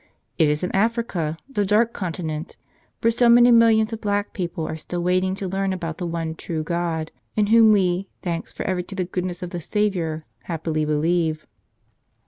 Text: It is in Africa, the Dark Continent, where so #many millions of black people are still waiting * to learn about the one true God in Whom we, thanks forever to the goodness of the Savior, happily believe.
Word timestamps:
It 0.39 0.49
is 0.49 0.63
in 0.63 0.75
Africa, 0.75 1.37
the 1.47 1.63
Dark 1.63 1.93
Continent, 1.93 2.57
where 3.01 3.11
so 3.11 3.29
#many 3.29 3.51
millions 3.51 3.93
of 3.93 4.01
black 4.01 4.33
people 4.33 4.65
are 4.67 4.75
still 4.75 5.03
waiting 5.03 5.35
* 5.35 5.35
to 5.35 5.47
learn 5.47 5.73
about 5.73 5.99
the 5.99 6.07
one 6.07 6.33
true 6.33 6.63
God 6.63 7.11
in 7.35 7.45
Whom 7.53 7.71
we, 7.71 8.09
thanks 8.23 8.51
forever 8.51 8.81
to 8.81 8.95
the 8.95 9.05
goodness 9.05 9.43
of 9.43 9.51
the 9.51 9.61
Savior, 9.61 10.25
happily 10.45 10.85
believe. 10.85 11.45